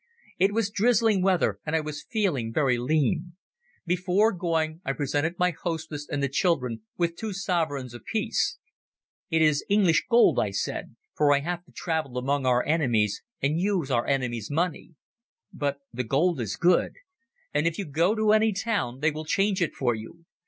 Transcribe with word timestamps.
It 0.39 0.51
was 0.51 0.71
drizzling 0.71 1.21
weather, 1.21 1.59
and 1.63 1.75
I 1.75 1.79
was 1.81 2.03
feeling 2.09 2.51
very 2.51 2.79
lean. 2.79 3.33
Before 3.85 4.31
going 4.33 4.81
I 4.83 4.93
presented 4.93 5.37
my 5.37 5.51
hostess 5.51 6.07
and 6.09 6.23
the 6.23 6.27
children 6.27 6.81
with 6.97 7.15
two 7.15 7.33
sovereigns 7.33 7.93
apiece. 7.93 8.57
"It 9.29 9.43
is 9.43 9.63
English 9.69 10.05
gold," 10.09 10.39
I 10.39 10.49
said, 10.49 10.95
"for 11.13 11.31
I 11.35 11.41
have 11.41 11.63
to 11.65 11.71
travel 11.71 12.17
among 12.17 12.47
our 12.47 12.65
enemies 12.65 13.21
and 13.43 13.59
use 13.59 13.91
our 13.91 14.07
enemies' 14.07 14.49
money. 14.49 14.95
But 15.53 15.77
the 15.93 16.03
gold 16.03 16.41
is 16.41 16.55
good, 16.55 16.93
and 17.53 17.67
if 17.67 17.77
you 17.77 17.85
go 17.85 18.15
to 18.15 18.31
any 18.31 18.53
town 18.53 19.01
they 19.01 19.11
will 19.11 19.25
change 19.25 19.61
it 19.61 19.75
for 19.75 19.93
you. 19.93 20.25